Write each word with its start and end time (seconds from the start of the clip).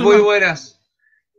Muy 0.00 0.16
buenas. 0.18 0.80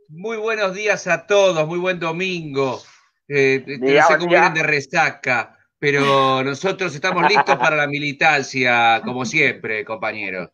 Muy 0.08 0.36
buenos 0.36 0.72
días 0.72 1.08
a 1.08 1.26
todos, 1.26 1.66
muy 1.66 1.78
buen 1.78 1.98
domingo. 1.98 2.80
Eh, 3.26 3.64
no 3.66 4.06
sé 4.06 4.16
cómo 4.16 4.30
vienen 4.30 4.54
de 4.54 4.62
resaca, 4.62 5.58
pero 5.78 6.42
nosotros 6.44 6.94
estamos 6.94 7.28
listos 7.28 7.56
para 7.56 7.74
la 7.74 7.88
militancia, 7.88 9.02
como 9.04 9.24
siempre, 9.24 9.84
compañeros. 9.84 10.50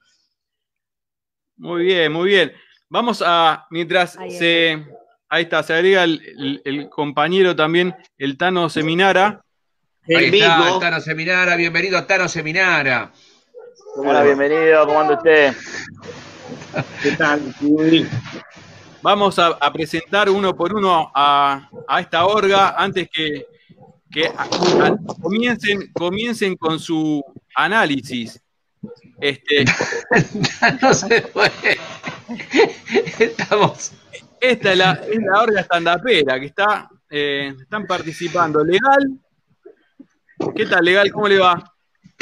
Muy 1.56 1.84
bien, 1.84 2.10
muy 2.10 2.30
bien. 2.30 2.52
Vamos 2.88 3.22
a, 3.24 3.66
mientras 3.70 4.18
se, 4.30 4.82
ahí 5.28 5.42
está, 5.42 5.62
se 5.62 5.74
agrega 5.74 6.04
el, 6.04 6.88
compañero 6.90 7.54
también, 7.54 7.94
el 8.16 8.38
Tano 8.38 8.70
Seminara. 8.70 9.44
Ahí 10.08 10.40
está, 10.40 10.74
el 10.74 10.80
Tano 10.80 11.00
Seminara, 11.00 11.54
bienvenido 11.56 11.98
a 11.98 12.06
Tano 12.06 12.28
Seminara. 12.28 13.12
Hola, 13.96 14.22
bienvenido, 14.22 14.86
¿cómo 14.86 15.00
anda 15.00 15.14
usted? 15.14 15.54
¿Qué 17.02 17.12
tal? 17.12 17.54
Vamos 19.02 19.38
a, 19.38 19.72
presentar 19.72 20.30
uno 20.30 20.54
por 20.54 20.74
uno 20.74 21.10
a, 21.14 21.68
esta 22.00 22.26
orga 22.26 22.74
antes 22.76 23.08
que, 23.12 23.46
comiencen, 25.20 25.92
comiencen 25.92 26.56
con 26.56 26.78
su 26.78 27.22
análisis. 27.54 28.40
Este, 29.20 29.64
no 30.82 30.94
se 30.94 31.22
puede. 31.22 31.78
Estamos. 33.18 33.92
Esta 34.40 34.72
es 34.72 34.78
la, 34.78 34.92
es 34.92 35.18
la 35.22 35.42
orga 35.42 35.60
estandapera 35.60 36.38
que 36.38 36.46
está, 36.46 36.88
eh, 37.10 37.54
están 37.60 37.86
participando. 37.86 38.62
¿Legal? 38.64 39.18
¿Qué 40.54 40.66
tal, 40.66 40.84
legal? 40.84 41.10
¿Cómo 41.10 41.28
le 41.28 41.38
va? 41.38 41.73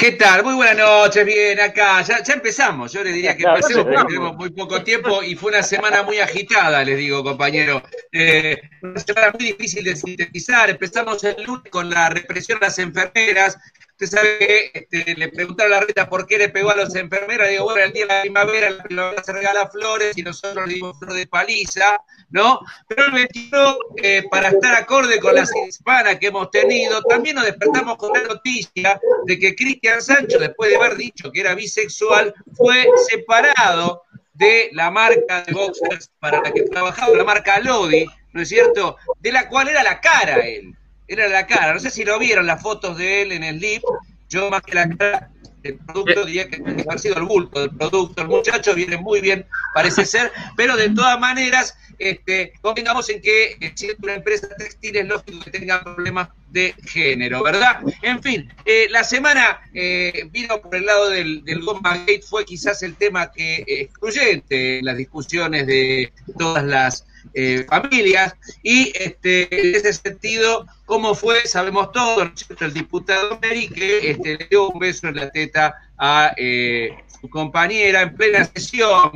¿Qué 0.03 0.11
tal? 0.11 0.43
Muy 0.43 0.55
buenas 0.55 0.75
noches, 0.75 1.25
bien, 1.25 1.61
acá. 1.61 2.01
Ya, 2.01 2.17
empezamos. 2.33 2.91
Yo 2.91 3.05
les 3.05 3.13
diría 3.13 3.37
que 3.37 3.43
empecemos 3.43 3.85
porque 3.85 4.03
tenemos 4.13 4.35
muy 4.35 4.49
poco 4.49 4.83
tiempo 4.83 5.23
y 5.23 5.33
fue 5.33 5.51
una 5.51 5.63
semana 5.63 6.03
muy 6.03 6.19
agitada, 6.19 6.83
les 6.83 6.97
digo, 6.97 7.23
compañero. 7.23 7.81
Eh, 8.11 8.61
una 8.81 8.99
semana 8.99 9.31
muy 9.31 9.45
difícil 9.45 9.85
de 9.85 9.95
sintetizar. 9.95 10.69
Empezamos 10.69 11.23
el 11.23 11.41
lunes 11.45 11.71
con 11.71 11.89
la 11.89 12.09
represión 12.09 12.57
a 12.57 12.65
las 12.65 12.79
enfermeras. 12.79 13.57
Usted 14.03 14.17
sabe 14.17 14.37
que 14.37 14.71
este, 14.73 15.15
le 15.15 15.29
preguntaron 15.29 15.71
a 15.71 15.79
la 15.79 15.85
reta 15.85 16.09
por 16.09 16.27
qué 16.27 16.37
le 16.37 16.49
pegó 16.49 16.71
a 16.71 16.75
las 16.75 16.93
enfermeras. 16.95 17.49
Digo, 17.49 17.63
bueno, 17.63 17.83
el 17.83 17.93
día 17.93 18.05
de 18.05 18.13
la 18.13 18.21
primavera 18.21 18.69
la 18.69 18.83
primavera 18.83 19.23
se 19.23 19.31
regala 19.31 19.69
flores 19.69 20.17
y 20.17 20.23
nosotros 20.23 20.67
le 20.67 20.73
dimos 20.73 20.99
flor 20.99 21.13
de 21.13 21.25
paliza, 21.25 22.03
¿no? 22.29 22.59
Pero 22.89 23.05
el 23.05 23.11
21, 23.13 23.77
eh, 23.97 24.23
para 24.29 24.49
estar 24.49 24.75
acorde 24.75 25.21
con 25.21 25.35
las 25.35 25.49
hispanas 25.55 26.17
que 26.17 26.27
hemos 26.27 26.51
tenido, 26.51 27.01
también 27.03 27.37
nos 27.37 27.45
despertamos 27.45 27.95
con 27.95 28.11
la 28.11 28.23
noticia 28.23 28.99
de 29.25 29.39
que 29.39 29.55
Cristian 29.55 30.01
Sancho, 30.01 30.37
después 30.37 30.69
de 30.69 30.75
haber 30.75 30.97
dicho 30.97 31.31
que 31.31 31.39
era 31.39 31.55
bisexual, 31.55 32.33
fue 32.57 32.85
separado 33.07 34.03
de 34.33 34.69
la 34.73 34.91
marca 34.91 35.43
de 35.43 35.53
boxers 35.53 36.11
para 36.19 36.41
la 36.41 36.51
que 36.51 36.63
trabajaba, 36.63 37.15
la 37.15 37.23
marca 37.23 37.59
Lodi, 37.59 38.05
¿no 38.33 38.41
es 38.41 38.49
cierto? 38.49 38.97
De 39.21 39.31
la 39.31 39.47
cual 39.47 39.69
era 39.69 39.81
la 39.81 40.01
cara 40.01 40.45
él 40.45 40.75
era 41.13 41.27
la 41.27 41.47
cara. 41.47 41.73
No 41.73 41.79
sé 41.79 41.89
si 41.89 42.03
lo 42.03 42.19
vieron 42.19 42.47
las 42.47 42.61
fotos 42.61 42.97
de 42.97 43.21
él 43.23 43.31
en 43.31 43.43
el 43.43 43.59
lip. 43.59 43.83
Yo 44.29 44.49
más 44.49 44.61
que 44.61 44.73
la 44.73 44.89
cara 44.89 45.29
del 45.63 45.77
producto 45.77 46.25
diría 46.25 46.47
que 46.47 46.57
haber 46.57 46.99
sido 46.99 47.17
el 47.17 47.23
bulto 47.23 47.61
del 47.61 47.71
producto. 47.71 48.21
El 48.21 48.27
muchacho 48.27 48.75
viene 48.75 48.97
muy 48.97 49.21
bien, 49.21 49.45
parece 49.73 50.05
ser, 50.05 50.31
pero 50.57 50.75
de 50.75 50.89
todas 50.89 51.19
maneras, 51.19 51.75
este, 51.97 52.53
convengamos 52.61 53.09
en 53.09 53.21
que 53.21 53.57
eh, 53.59 53.71
si 53.75 53.87
es 53.87 53.95
una 54.01 54.15
empresa 54.15 54.49
textil 54.57 54.97
es 54.97 55.07
lógico 55.07 55.39
que 55.43 55.51
tenga 55.51 55.83
problemas 55.83 56.29
de 56.49 56.75
género, 56.85 57.41
¿verdad? 57.41 57.79
En 58.01 58.21
fin, 58.21 58.51
eh, 58.65 58.87
la 58.89 59.03
semana 59.03 59.61
eh, 59.73 60.27
vino 60.31 60.61
por 60.61 60.75
el 60.75 60.85
lado 60.85 61.09
del, 61.09 61.43
del 61.45 61.61
Goma 61.61 61.97
Gate, 61.99 62.21
fue 62.21 62.45
quizás 62.45 62.83
el 62.83 62.95
tema 62.95 63.31
que 63.31 63.63
excluyente 63.65 64.79
en 64.79 64.85
las 64.85 64.97
discusiones 64.97 65.65
de 65.65 66.11
todas 66.37 66.63
las 66.63 67.05
eh, 67.33 67.65
familias 67.67 68.35
y 68.61 68.91
este, 68.95 69.47
en 69.51 69.75
ese 69.75 69.93
sentido, 69.93 70.65
¿cómo 70.85 71.15
fue? 71.15 71.45
Sabemos 71.47 71.91
todo, 71.91 72.31
el 72.59 72.73
diputado 72.73 73.39
Meri 73.41 73.67
que 73.67 74.11
este, 74.11 74.37
le 74.37 74.47
dio 74.49 74.69
un 74.69 74.79
beso 74.79 75.07
en 75.07 75.15
la 75.15 75.31
teta 75.31 75.75
a 75.97 76.33
eh, 76.37 76.89
su 77.21 77.29
compañera 77.29 78.01
en 78.01 78.15
plena 78.15 78.45
sesión. 78.45 79.11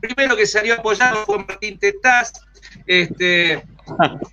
Primero 0.00 0.36
que 0.36 0.46
salió 0.46 0.74
apoyado 0.74 1.24
fue 1.26 1.38
Martín 1.38 1.78
Tetaz, 1.78 2.32
este, 2.86 3.62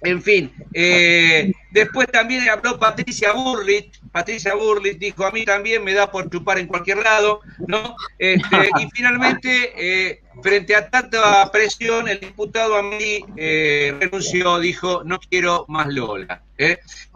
en 0.02 0.22
fin, 0.22 0.52
eh, 0.74 1.52
después 1.72 2.08
también 2.08 2.48
habló 2.50 2.80
Patricia 2.80 3.34
Burlich, 3.34 4.00
Patricia 4.12 4.56
Burlich 4.56 4.98
dijo, 4.98 5.26
a 5.26 5.32
mí 5.32 5.46
también 5.46 5.84
me 5.84 5.94
da 5.94 6.10
por 6.10 6.30
chupar 6.30 6.60
en 6.60 6.68
cualquier 6.68 6.98
lado, 7.00 7.42
¿no? 7.68 7.96
Este, 8.18 8.70
y 8.80 8.90
finalmente, 8.94 10.22
frente 10.42 10.76
a 10.76 10.90
tanta 10.90 11.52
presión, 11.52 12.08
el 12.08 12.20
diputado 12.20 12.76
a 12.76 12.84
mí 12.84 13.24
eh, 13.36 13.96
renunció, 14.00 14.60
dijo, 14.60 15.04
no 15.04 15.20
quiero 15.20 15.66
más 15.68 15.88
Lola. 15.88 16.42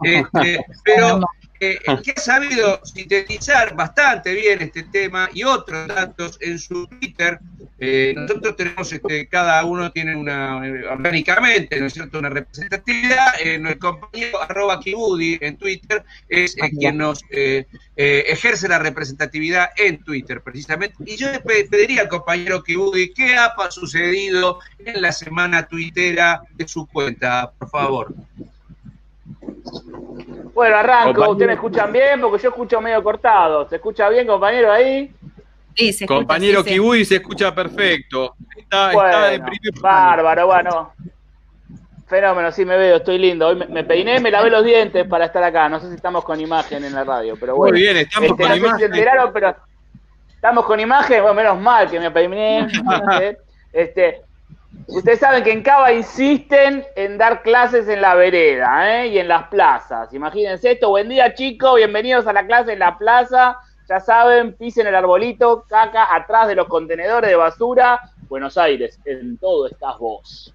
Este, 0.04 0.64
pero 0.84 1.20
que 1.62 1.78
ha 1.86 2.20
sabido 2.20 2.80
sintetizar 2.84 3.76
bastante 3.76 4.34
bien 4.34 4.62
este 4.62 4.82
tema 4.82 5.28
y 5.32 5.44
otros 5.44 5.86
datos 5.86 6.36
en 6.40 6.58
su 6.58 6.88
Twitter, 6.88 7.38
eh, 7.78 8.12
nosotros 8.16 8.56
tenemos, 8.56 8.92
este, 8.92 9.28
cada 9.28 9.64
uno 9.64 9.92
tiene 9.92 10.16
una, 10.16 10.66
eh, 10.66 10.84
orgánicamente, 10.86 11.78
¿no 11.78 11.86
es 11.86 11.92
cierto?, 11.94 12.18
una 12.18 12.30
representatividad. 12.30 13.40
Eh, 13.40 13.58
nuestro 13.58 13.92
compañero 13.92 14.42
arroba 14.42 14.80
Kibudi 14.80 15.38
en 15.40 15.56
Twitter 15.56 16.02
es 16.28 16.56
quien 16.78 16.98
nos 16.98 17.24
ejerce 17.94 18.68
la 18.68 18.80
representatividad 18.80 19.70
en 19.76 20.02
Twitter, 20.02 20.40
precisamente. 20.40 20.96
Y 21.06 21.16
yo 21.16 21.30
le 21.30 21.40
pediría 21.40 22.02
al 22.02 22.08
compañero 22.08 22.64
Kibudi 22.64 23.12
qué 23.12 23.36
ha 23.36 23.54
sucedido 23.70 24.58
en 24.84 25.00
la 25.00 25.12
semana 25.12 25.68
tuitera 25.68 26.42
de 26.54 26.66
su 26.66 26.86
cuenta, 26.86 27.52
por 27.56 27.70
favor. 27.70 28.14
Bueno, 30.54 30.76
arranco. 30.76 31.30
¿Ustedes 31.30 31.48
me 31.48 31.54
escuchan 31.54 31.92
bien? 31.92 32.20
Porque 32.20 32.42
yo 32.42 32.50
escucho 32.50 32.80
medio 32.80 33.02
cortado. 33.02 33.68
¿Se 33.68 33.76
escucha 33.76 34.08
bien, 34.08 34.26
compañero, 34.26 34.70
ahí? 34.70 35.12
Compañero 36.06 36.62
Kiwi 36.62 37.04
se 37.04 37.16
escucha 37.16 37.54
perfecto. 37.54 38.34
Está, 38.56 38.92
bueno, 38.92 39.46
Bárbaro, 39.80 40.46
bueno. 40.46 40.92
Fenómeno, 42.06 42.52
sí 42.52 42.66
me 42.66 42.76
veo, 42.76 42.96
estoy 42.96 43.16
lindo. 43.16 43.48
Hoy 43.48 43.56
me, 43.70 43.84
peiné, 43.84 44.20
me 44.20 44.30
lavé 44.30 44.50
los 44.50 44.64
dientes 44.64 45.06
para 45.06 45.26
estar 45.26 45.42
acá. 45.42 45.68
No 45.70 45.80
sé 45.80 45.88
si 45.88 45.94
estamos 45.94 46.24
con 46.24 46.38
imagen 46.38 46.84
en 46.84 46.94
la 46.94 47.04
radio, 47.04 47.36
pero 47.40 47.56
bueno. 47.56 47.72
Muy 47.72 47.80
bien, 47.80 47.96
estamos 47.96 48.30
este, 48.32 48.42
con 48.42 48.56
imagen. 48.56 48.90
pero 49.32 49.56
estamos 50.28 50.66
con 50.66 50.78
imagen, 50.78 51.22
bueno, 51.22 51.34
menos 51.34 51.58
mal 51.58 51.90
que 51.90 51.98
me 51.98 52.10
peiné. 52.10 52.68
este, 53.72 54.22
Ustedes 54.88 55.20
saben 55.20 55.44
que 55.44 55.52
en 55.52 55.62
Cava 55.62 55.92
insisten 55.92 56.84
en 56.96 57.16
dar 57.16 57.42
clases 57.42 57.88
en 57.88 58.00
la 58.00 58.14
vereda 58.14 59.02
¿eh? 59.02 59.08
y 59.08 59.18
en 59.18 59.28
las 59.28 59.48
plazas. 59.48 60.12
Imagínense 60.12 60.72
esto. 60.72 60.88
Buen 60.88 61.08
día, 61.08 61.34
chicos. 61.34 61.76
Bienvenidos 61.76 62.26
a 62.26 62.32
la 62.32 62.46
clase 62.46 62.72
en 62.72 62.80
la 62.80 62.98
plaza. 62.98 63.58
Ya 63.88 64.00
saben, 64.00 64.54
pisen 64.54 64.86
el 64.86 64.94
arbolito, 64.94 65.64
caca 65.68 66.14
atrás 66.14 66.48
de 66.48 66.54
los 66.54 66.66
contenedores 66.66 67.30
de 67.30 67.36
basura. 67.36 68.00
Buenos 68.28 68.58
Aires, 68.58 68.98
en 69.04 69.38
todo 69.38 69.66
estás 69.66 69.98
vos. 69.98 70.54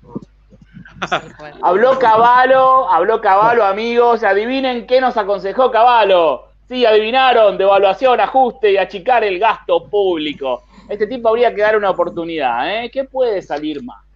habló 1.62 1.98
Caballo, 2.00 2.90
habló 2.90 3.22
Caballo, 3.22 3.64
amigos. 3.64 4.24
Adivinen 4.24 4.88
qué 4.88 5.00
nos 5.00 5.16
aconsejó 5.16 5.72
Caballo. 5.72 6.46
Sí, 6.68 6.86
adivinaron, 6.86 7.58
devaluación, 7.58 8.20
ajuste 8.20 8.74
y 8.74 8.78
achicar 8.78 9.24
el 9.24 9.40
gasto 9.40 9.86
público. 9.86 10.64
Este 10.90 11.08
tipo 11.08 11.30
habría 11.30 11.54
que 11.54 11.62
dar 11.62 11.78
una 11.78 11.92
oportunidad, 11.92 12.84
¿eh? 12.84 12.90
¿Qué 12.92 13.06
puede 13.06 13.42
salir 13.42 13.84
más? 13.84 14.06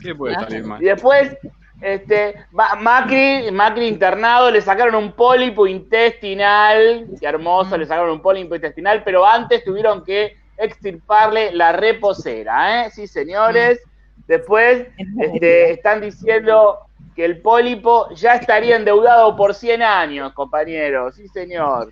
¿Qué 0.00 0.14
puede 0.14 0.34
salir 0.34 0.64
mal? 0.64 0.82
Y 0.82 0.86
después, 0.86 1.36
este, 1.80 2.34
Macri, 2.52 3.50
Macri 3.50 3.86
internado, 3.86 4.50
le 4.50 4.60
sacaron 4.60 4.94
un 4.96 5.12
pólipo 5.12 5.66
intestinal, 5.66 7.06
qué 7.18 7.26
hermoso, 7.26 7.76
le 7.76 7.86
sacaron 7.86 8.10
un 8.10 8.22
pólipo 8.22 8.54
intestinal, 8.54 9.02
pero 9.04 9.26
antes 9.26 9.64
tuvieron 9.64 10.04
que 10.04 10.36
extirparle 10.58 11.52
la 11.52 11.72
reposera, 11.72 12.86
¿eh? 12.86 12.90
Sí, 12.90 13.06
señores. 13.06 13.80
Después 14.26 14.86
este, 15.18 15.72
están 15.72 16.00
diciendo 16.02 16.78
que 17.16 17.24
el 17.24 17.40
pólipo 17.40 18.08
ya 18.14 18.34
estaría 18.34 18.76
endeudado 18.76 19.34
por 19.36 19.54
100 19.54 19.82
años, 19.82 20.32
compañeros. 20.34 21.16
Sí, 21.16 21.26
señor. 21.28 21.90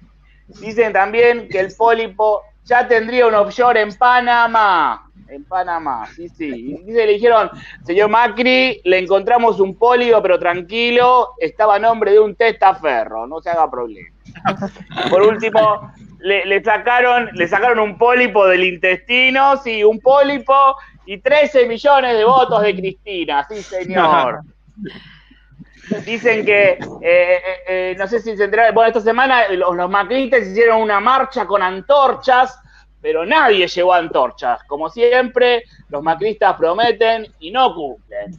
Dicen 0.60 0.92
también 0.92 1.48
que 1.48 1.60
el 1.60 1.74
pólipo 1.74 2.42
ya 2.64 2.86
tendría 2.86 3.26
un 3.26 3.34
offshore 3.34 3.80
en 3.80 3.94
Panamá 3.94 5.07
en 5.28 5.44
Panamá, 5.44 6.06
sí, 6.14 6.28
sí. 6.28 6.46
Y 6.46 6.84
dice, 6.84 7.06
le 7.06 7.12
dijeron, 7.12 7.50
señor 7.84 8.08
Macri, 8.08 8.80
le 8.84 8.98
encontramos 8.98 9.60
un 9.60 9.76
póligo, 9.76 10.22
pero 10.22 10.38
tranquilo, 10.38 11.30
estaba 11.38 11.76
a 11.76 11.78
nombre 11.78 12.12
de 12.12 12.20
un 12.20 12.34
testaferro, 12.34 13.26
no 13.26 13.40
se 13.40 13.50
haga 13.50 13.70
problema. 13.70 14.08
Por 15.10 15.22
último, 15.22 15.92
le, 16.20 16.62
sacaron, 16.62 17.28
le 17.34 17.46
sacaron 17.46 17.78
un 17.78 17.98
pólipo 17.98 18.46
del 18.46 18.64
intestino, 18.64 19.56
sí, 19.58 19.84
un 19.84 20.00
pólipo 20.00 20.76
y 21.06 21.18
13 21.18 21.66
millones 21.66 22.16
de 22.16 22.24
votos 22.24 22.62
de 22.62 22.74
Cristina, 22.74 23.46
sí, 23.48 23.62
señor. 23.62 24.40
Dicen 26.04 26.44
que, 26.44 26.72
eh, 26.72 26.78
eh, 27.02 27.42
eh, 27.66 27.96
no 27.98 28.06
sé 28.06 28.20
si 28.20 28.36
se 28.36 28.44
enteraron, 28.44 28.74
bueno, 28.74 28.88
esta 28.88 29.00
semana 29.00 29.48
los, 29.48 29.74
los 29.74 29.88
macristas 29.88 30.46
hicieron 30.46 30.82
una 30.82 31.00
marcha 31.00 31.46
con 31.46 31.62
antorchas 31.62 32.60
pero 33.00 33.24
nadie 33.24 33.66
llevó 33.66 33.94
antorchas. 33.94 34.62
Como 34.64 34.88
siempre, 34.90 35.64
los 35.88 36.02
macristas 36.02 36.56
prometen 36.56 37.26
y 37.40 37.50
no 37.50 37.74
cumplen. 37.74 38.38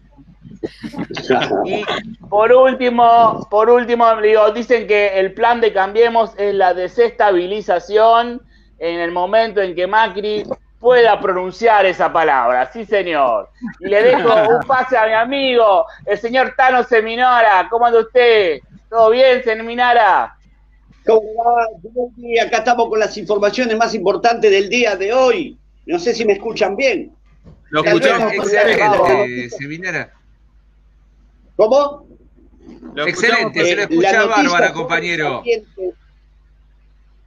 Y 1.66 1.86
por 2.28 2.52
último, 2.52 3.48
por 3.50 3.70
último, 3.70 4.16
digo, 4.22 4.52
dicen 4.52 4.88
que 4.88 5.20
el 5.20 5.34
plan 5.34 5.62
de 5.62 5.72
Cambiemos 5.72 6.32
es 6.38 6.54
la 6.54 6.74
desestabilización 6.74 8.42
en 8.78 9.00
el 9.00 9.12
momento 9.12 9.62
en 9.62 9.76
que 9.76 9.88
Macri 9.88 10.44
pueda 10.80 11.20
pronunciar 11.20 11.86
esa 11.86 12.12
palabra. 12.12 12.72
Sí, 12.72 12.86
señor. 12.86 13.50
Y 13.80 13.88
le 13.88 14.02
dejo 14.02 14.34
un 14.50 14.62
pase 14.66 14.98
a 14.98 15.06
mi 15.06 15.14
amigo, 15.14 15.86
el 16.06 16.18
señor 16.18 16.54
Tano 16.56 16.84
Seminara. 16.84 17.68
¿Cómo 17.70 17.86
anda 17.86 18.00
usted? 18.00 18.60
¿Todo 18.90 19.10
bien, 19.12 19.44
Seminara? 19.44 20.36
¿Cómo 21.10 21.34
va? 21.44 22.44
Acá 22.44 22.58
estamos 22.60 22.88
con 22.90 23.00
las 23.00 23.18
informaciones 23.18 23.76
más 23.78 23.96
importantes 23.96 24.52
del 24.52 24.70
día 24.70 24.96
de 24.96 25.12
hoy. 25.12 25.58
No 25.86 25.98
sé 25.98 26.14
si 26.14 26.24
me 26.24 26.34
escuchan 26.34 26.76
bien. 26.76 27.12
Lo 27.70 27.84
escuchamos 27.84 28.34
excelente, 28.34 29.50
Seminara. 29.50 30.14
¿Cómo? 31.56 32.08
excelente, 33.08 33.66
se 33.66 33.76
lo 33.76 33.82
escucha 33.84 34.26
bárbara, 34.26 34.72
compañero. 34.72 35.44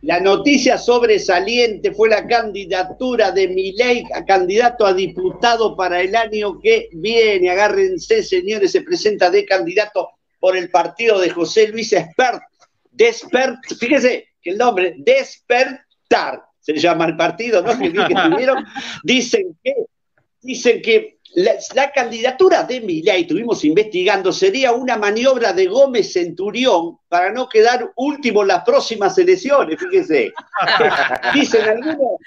La 0.02 0.18
noticia 0.18 0.78
sobresaliente 0.78 1.92
fue 1.92 2.08
la 2.08 2.26
candidatura 2.26 3.30
de 3.30 3.48
Milei 3.48 4.04
a 4.14 4.24
candidato 4.24 4.84
a 4.84 4.92
diputado 4.92 5.76
para 5.76 6.00
el 6.00 6.16
año 6.16 6.58
que 6.60 6.88
viene. 6.92 7.50
Agárrense, 7.50 8.22
señores, 8.22 8.72
se 8.72 8.82
presenta 8.82 9.30
de 9.30 9.44
candidato 9.44 10.10
por 10.40 10.56
el 10.56 10.70
partido 10.70 11.20
de 11.20 11.30
José 11.30 11.68
Luis 11.68 11.92
Espert. 11.92 12.42
Despert, 12.92 13.58
fíjese 13.78 14.28
que 14.40 14.50
el 14.50 14.58
nombre, 14.58 14.94
Despertar, 14.98 16.42
se 16.60 16.76
llama 16.76 17.06
el 17.06 17.16
partido, 17.16 17.62
¿no? 17.62 17.76
Que, 17.78 17.90
dicen 19.02 19.58
que, 19.62 19.74
dicen 20.40 20.82
que 20.82 21.18
la, 21.34 21.90
candidatura 21.92 22.62
de 22.64 22.80
Milei, 22.80 23.22
estuvimos 23.22 23.64
investigando, 23.64 24.32
sería 24.32 24.72
una 24.72 24.96
maniobra 24.96 25.52
de 25.52 25.66
Gómez 25.66 26.12
Centurión 26.12 26.98
para 27.08 27.32
no 27.32 27.48
quedar 27.48 27.90
último 27.96 28.42
en 28.42 28.48
las 28.48 28.64
próximas 28.64 29.16
elecciones, 29.18 29.78
fíjese. 29.78 30.32
Dicen 31.34 31.62
algunos, 31.62 32.18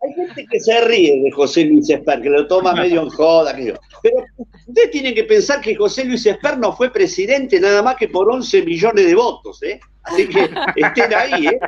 hay 0.00 0.12
gente 0.14 0.46
que 0.50 0.60
se 0.60 0.80
ríe 0.80 1.22
de 1.22 1.30
José 1.30 1.64
Luis 1.64 1.88
Esper, 1.90 2.22
que 2.22 2.30
lo 2.30 2.46
toma 2.46 2.74
medio 2.74 3.02
en 3.02 3.10
joda, 3.10 3.54
pero 4.02 4.24
ustedes 4.66 4.90
tienen 4.90 5.14
que 5.14 5.24
pensar 5.24 5.60
que 5.60 5.74
José 5.74 6.04
Luis 6.04 6.24
Esper 6.24 6.58
no 6.58 6.74
fue 6.74 6.90
presidente 6.90 7.60
nada 7.60 7.82
más 7.82 7.96
que 7.96 8.08
por 8.08 8.30
11 8.30 8.62
millones 8.62 9.06
de 9.06 9.14
votos, 9.14 9.62
¿eh? 9.62 9.80
Así 10.02 10.28
que 10.28 10.50
estén 10.76 11.14
ahí, 11.14 11.46
¿eh? 11.46 11.60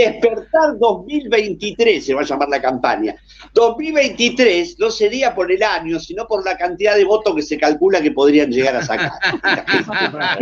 Despertar 0.00 0.78
2023 0.78 2.04
se 2.04 2.14
va 2.14 2.22
a 2.22 2.24
llamar 2.24 2.48
la 2.48 2.62
campaña. 2.62 3.14
2023 3.52 4.78
no 4.78 4.90
sería 4.90 5.34
por 5.34 5.52
el 5.52 5.62
año, 5.62 6.00
sino 6.00 6.26
por 6.26 6.42
la 6.44 6.56
cantidad 6.56 6.96
de 6.96 7.04
votos 7.04 7.34
que 7.34 7.42
se 7.42 7.58
calcula 7.58 8.00
que 8.00 8.12
podrían 8.12 8.50
llegar 8.50 8.76
a 8.76 8.82
sacar. 8.82 9.10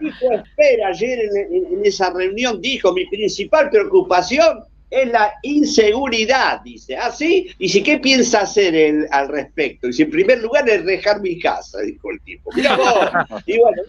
Dijo 0.00 0.32
espera 0.32 0.88
ayer 0.88 1.18
en, 1.50 1.84
esa 1.84 2.10
reunión, 2.10 2.60
dijo, 2.60 2.92
mi 2.92 3.06
principal 3.06 3.68
preocupación 3.68 4.64
es 4.88 5.12
la 5.12 5.32
inseguridad, 5.42 6.62
dice. 6.62 6.96
¿Ah, 6.96 7.12
sí? 7.12 7.54
Y 7.58 7.68
si, 7.68 7.82
¿qué 7.82 7.98
piensa 7.98 8.40
hacer 8.40 8.74
él 8.74 9.06
al 9.10 9.28
respecto? 9.28 9.86
Dice, 9.86 10.04
en 10.04 10.10
primer 10.10 10.38
lugar 10.40 10.68
es 10.68 10.84
dejar 10.84 11.20
mi 11.20 11.38
casa, 11.38 11.80
dijo 11.80 12.10
el 12.10 12.20
tipo. 12.22 12.50
Mira 12.54 12.76
vos. 12.76 13.42
Y 13.46 13.58
bueno, 13.58 13.82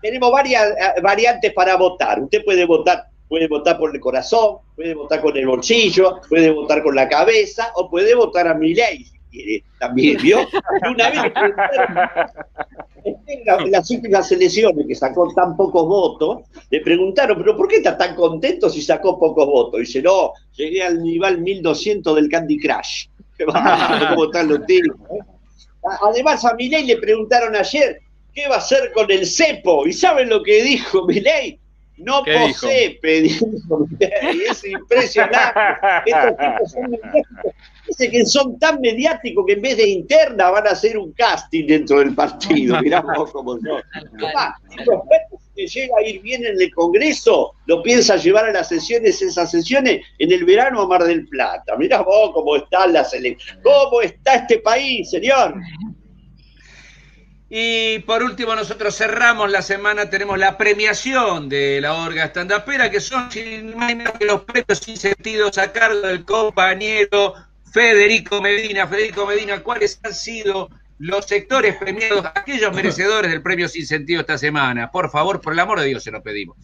tenemos 0.00 0.32
varias 0.32 0.70
eh, 0.70 1.00
variantes 1.02 1.52
para 1.52 1.76
votar. 1.76 2.20
Usted 2.20 2.42
puede 2.44 2.64
votar 2.64 3.04
puede 3.30 3.46
votar 3.46 3.78
por 3.78 3.94
el 3.94 4.00
corazón, 4.00 4.56
puede 4.74 4.92
votar 4.92 5.20
con 5.20 5.36
el 5.36 5.46
bolsillo, 5.46 6.20
puede 6.28 6.50
votar 6.50 6.82
con 6.82 6.96
la 6.96 7.08
cabeza 7.08 7.70
o 7.76 7.88
puede 7.88 8.12
votar 8.16 8.48
a 8.48 8.54
mi 8.54 8.74
ley 8.74 9.04
si 9.04 9.18
quiere 9.30 9.64
también, 9.78 10.18
¿vio? 10.20 10.40
una 10.90 11.10
vez 11.10 11.32
en 13.04 13.70
las 13.70 13.88
últimas 13.88 14.32
elecciones 14.32 14.84
que 14.84 14.96
sacó 14.96 15.32
tan 15.32 15.56
pocos 15.56 15.86
votos, 15.86 16.40
le 16.70 16.80
preguntaron, 16.80 17.38
pero 17.38 17.56
¿por 17.56 17.68
qué 17.68 17.76
está 17.76 17.96
tan 17.96 18.16
contento 18.16 18.68
si 18.68 18.82
sacó 18.82 19.16
pocos 19.16 19.46
votos? 19.46 19.78
Y 19.78 19.84
dice, 19.84 20.02
no, 20.02 20.32
llegué 20.56 20.82
al 20.82 21.00
nivel 21.00 21.38
1200 21.40 22.16
del 22.16 22.28
Candy 22.28 22.58
Crush. 22.58 23.06
¿Cómo 23.46 24.24
están 24.24 24.48
los. 24.48 24.60
Además 26.02 26.44
a 26.44 26.54
Milei 26.54 26.84
le 26.84 26.96
preguntaron 26.96 27.54
ayer, 27.54 28.00
¿qué 28.34 28.48
va 28.48 28.56
a 28.56 28.58
hacer 28.58 28.90
con 28.92 29.08
el 29.08 29.24
cepo? 29.24 29.86
¿Y 29.86 29.92
saben 29.92 30.28
lo 30.28 30.42
que 30.42 30.64
dijo 30.64 31.06
Milei? 31.06 31.59
No 32.00 32.22
posee 32.24 32.98
pedido. 33.00 33.46
Es 34.00 34.64
impresionante. 34.64 35.60
Estos 36.06 36.36
tipos 36.36 36.72
son 36.72 36.90
mediáticos. 36.90 37.52
Dice 37.86 38.10
que 38.10 38.24
son 38.24 38.58
tan 38.58 38.80
mediáticos 38.80 39.44
que 39.46 39.54
en 39.54 39.62
vez 39.62 39.76
de 39.76 39.88
interna 39.88 40.50
van 40.50 40.66
a 40.66 40.70
hacer 40.70 40.96
un 40.96 41.12
casting 41.12 41.66
dentro 41.66 41.98
del 41.98 42.14
partido. 42.14 42.80
Mirá 42.80 43.00
vos 43.00 43.30
cómo 43.32 43.58
son. 43.58 43.82
que 45.54 45.66
llega 45.66 45.94
a 45.98 46.02
ir 46.02 46.22
bien 46.22 46.46
en 46.46 46.60
el 46.60 46.72
Congreso, 46.72 47.54
lo 47.66 47.82
piensa 47.82 48.16
llevar 48.16 48.46
a 48.46 48.52
las 48.52 48.68
sesiones, 48.68 49.20
esas 49.20 49.50
sesiones, 49.50 50.02
en 50.18 50.32
el 50.32 50.44
verano 50.44 50.82
a 50.82 50.86
Mar 50.86 51.04
del 51.04 51.26
Plata. 51.26 51.76
Mirá 51.76 52.02
vos 52.02 52.30
cómo 52.32 52.56
están 52.56 52.92
las 52.92 53.12
elecciones. 53.12 53.62
¿Cómo 53.62 54.00
está 54.00 54.36
este 54.36 54.58
país, 54.58 55.10
señor? 55.10 55.54
Y 57.52 57.98
por 58.00 58.22
último, 58.22 58.54
nosotros 58.54 58.96
cerramos 58.96 59.50
la 59.50 59.60
semana, 59.60 60.08
tenemos 60.08 60.38
la 60.38 60.56
premiación 60.56 61.48
de 61.48 61.80
la 61.80 61.94
Orga 61.94 62.26
Estandapera, 62.26 62.88
que 62.92 63.00
son 63.00 63.28
sin 63.28 63.76
menos 63.76 64.12
que 64.12 64.24
los 64.24 64.44
premios 64.44 64.78
sin 64.78 64.96
sentidos 64.96 65.58
a 65.58 65.72
cargo 65.72 66.06
del 66.06 66.24
compañero 66.24 67.34
Federico 67.72 68.40
Medina. 68.40 68.86
Federico 68.86 69.26
Medina, 69.26 69.64
¿cuáles 69.64 69.98
han 70.04 70.14
sido 70.14 70.70
los 70.98 71.26
sectores 71.26 71.74
premiados, 71.76 72.24
aquellos 72.24 72.72
merecedores 72.72 73.32
del 73.32 73.42
premio 73.42 73.68
sin 73.68 73.84
sentido 73.84 74.20
esta 74.20 74.38
semana? 74.38 74.88
Por 74.92 75.10
favor, 75.10 75.40
por 75.40 75.52
el 75.52 75.58
amor 75.58 75.80
de 75.80 75.86
Dios, 75.86 76.04
se 76.04 76.12
lo 76.12 76.22
pedimos. 76.22 76.56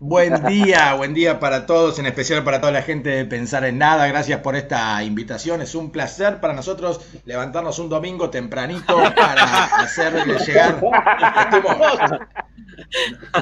Buen 0.00 0.44
día, 0.46 0.94
buen 0.94 1.12
día 1.12 1.40
para 1.40 1.66
todos, 1.66 1.98
en 1.98 2.06
especial 2.06 2.44
para 2.44 2.60
toda 2.60 2.72
la 2.72 2.82
gente 2.82 3.10
de 3.10 3.24
Pensar 3.24 3.64
en 3.64 3.78
Nada. 3.78 4.06
Gracias 4.06 4.40
por 4.40 4.54
esta 4.54 5.02
invitación. 5.02 5.60
Es 5.60 5.74
un 5.74 5.90
placer 5.90 6.40
para 6.40 6.54
nosotros 6.54 7.00
levantarnos 7.24 7.78
un 7.80 7.88
domingo 7.88 8.30
tempranito 8.30 8.96
para 9.16 9.64
hacerle 9.82 10.38
llegar. 10.38 10.80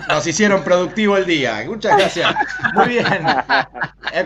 Nos 0.08 0.26
hicieron 0.26 0.62
productivo 0.62 1.16
el 1.16 1.24
día. 1.24 1.64
Muchas 1.66 1.96
gracias. 1.96 2.34
Muy 2.74 2.88
bien. 2.88 3.06